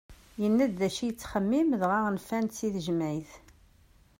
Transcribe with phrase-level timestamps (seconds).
[0.41, 3.31] Yenna-d acu yettxemmim dɣa nfan-t si tejmaɛit.